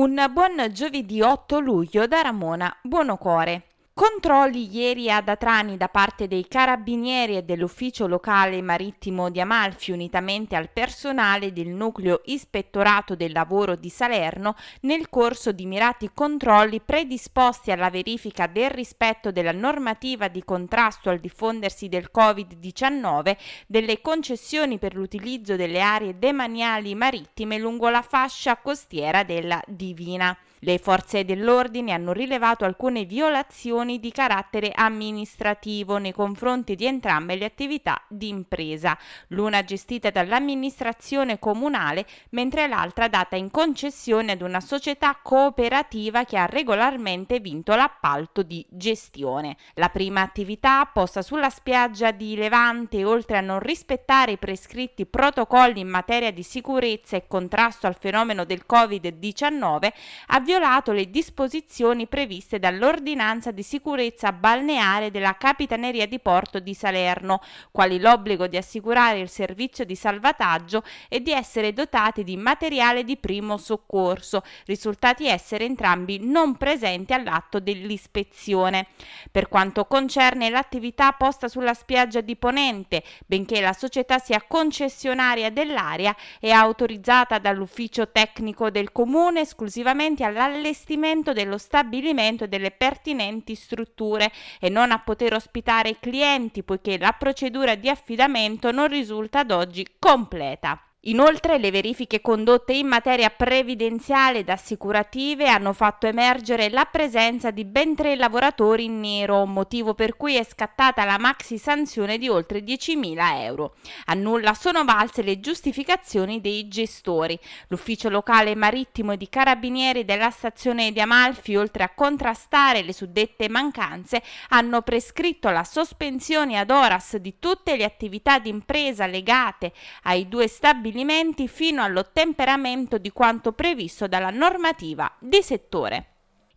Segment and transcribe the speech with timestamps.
[0.00, 3.69] Un buon giovedì 8 luglio da Ramona Buonocore.
[4.00, 10.56] Controlli ieri ad Atrani da parte dei carabinieri e dell'ufficio locale marittimo di Amalfi unitamente
[10.56, 17.72] al personale del nucleo ispettorato del lavoro di Salerno nel corso di mirati controlli predisposti
[17.72, 23.36] alla verifica del rispetto della normativa di contrasto al diffondersi del Covid-19
[23.66, 30.34] delle concessioni per l'utilizzo delle aree demaniali marittime lungo la fascia costiera della Divina.
[30.62, 37.46] Le forze dell'ordine hanno rilevato alcune violazioni di carattere amministrativo nei confronti di entrambe le
[37.46, 38.96] attività di impresa,
[39.28, 46.44] l'una gestita dall'amministrazione comunale mentre l'altra data in concessione ad una società cooperativa che ha
[46.44, 49.56] regolarmente vinto l'appalto di gestione.
[49.76, 55.80] La prima attività, posta sulla spiaggia di Levante, oltre a non rispettare i prescritti protocolli
[55.80, 59.88] in materia di sicurezza e contrasto al fenomeno del Covid-19,
[60.26, 67.40] ha violato le disposizioni previste dall'ordinanza di sicurezza balneare della Capitaneria di Porto di Salerno,
[67.70, 73.16] quali l'obbligo di assicurare il servizio di salvataggio e di essere dotati di materiale di
[73.16, 78.88] primo soccorso, risultati essere entrambi non presenti all'atto dell'ispezione.
[79.30, 86.12] Per quanto concerne l'attività posta sulla spiaggia di Ponente, benché la società sia concessionaria dell'area,
[86.40, 94.30] è autorizzata dall'ufficio tecnico del comune esclusivamente alla all'allestimento dello stabilimento e delle pertinenti strutture
[94.58, 99.86] e non a poter ospitare clienti poiché la procedura di affidamento non risulta ad oggi
[99.98, 100.89] completa.
[101.04, 107.64] Inoltre le verifiche condotte in materia previdenziale ed assicurative hanno fatto emergere la presenza di
[107.64, 112.62] ben tre lavoratori in nero, motivo per cui è scattata la maxi sanzione di oltre
[112.62, 113.76] 10.000 euro.
[114.06, 117.38] A nulla sono valse le giustificazioni dei gestori.
[117.68, 124.22] L'ufficio locale marittimo di carabinieri della stazione di Amalfi, oltre a contrastare le suddette mancanze,
[124.50, 129.72] hanno prescritto la sospensione ad horas di tutte le attività di impresa legate
[130.02, 136.06] ai due stabilimenti stabilimenti fino all'ottemperamento di quanto previsto dalla normativa di settore.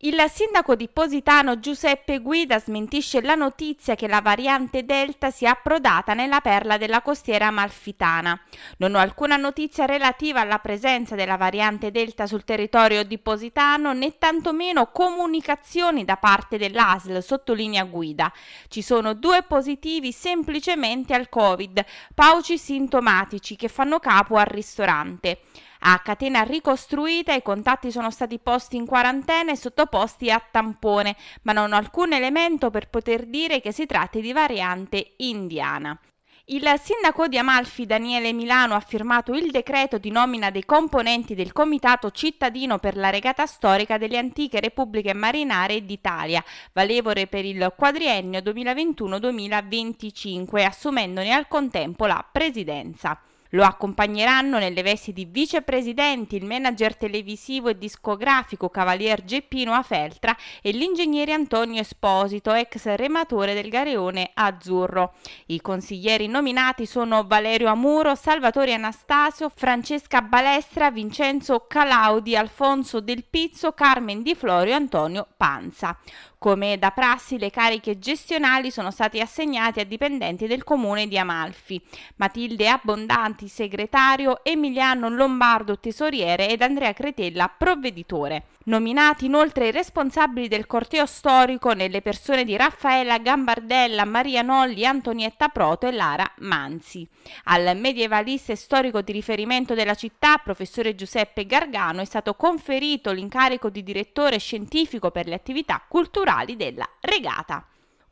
[0.06, 6.14] Il sindaco di Positano Giuseppe Guida smentisce la notizia che la variante Delta sia approdata
[6.14, 8.38] nella perla della costiera amalfitana.
[8.80, 14.18] Non ho alcuna notizia relativa alla presenza della variante Delta sul territorio di Positano né
[14.18, 18.30] tantomeno comunicazioni da parte dell'ASL, sottolinea Guida.
[18.68, 21.82] Ci sono due positivi semplicemente al Covid,
[22.14, 25.40] pauci sintomatici che fanno capo al ristorante.
[25.86, 31.52] A catena ricostruita i contatti sono stati posti in quarantena e sottoposti a tampone, ma
[31.52, 36.00] non ho alcun elemento per poter dire che si tratti di variante indiana.
[36.46, 41.52] Il sindaco di Amalfi Daniele Milano ha firmato il decreto di nomina dei componenti del
[41.52, 48.40] Comitato cittadino per la regata storica delle antiche repubbliche marinare d'Italia, valevole per il quadriennio
[48.40, 53.20] 2021-2025, assumendone al contempo la presidenza.
[53.56, 60.72] Lo accompagneranno nelle vesti di vicepresidenti il manager televisivo e discografico Cavalier Geppino Afeltra e
[60.72, 65.14] l'ingegnere Antonio Esposito, ex rematore del Gareone Azzurro.
[65.48, 73.74] I consiglieri nominati sono Valerio Amuro, Salvatore Anastasio, Francesca Balestra, Vincenzo Calaudi, Alfonso Del Pizzo,
[73.74, 75.96] Carmen Di Florio e Antonio Panza.
[76.40, 81.82] Come da prassi le cariche gestionali sono stati assegnati a dipendenti del comune di Amalfi.
[82.18, 88.46] Matilde Abbondanti, segretario, Emiliano Lombardo, tesoriere ed Andrea Cretella, provveditore.
[88.66, 95.50] Nominati inoltre i responsabili del corteo storico nelle persone di Raffaella Gambardella, Maria Nolli, Antonietta
[95.50, 97.08] Proto e Lara Manzi.
[97.46, 103.70] Al medievalista e storico di riferimento della città, professore Giuseppe Gargano, è stato conferito l'incarico
[103.70, 107.68] di direttore scientifico per le attività culturali della regata.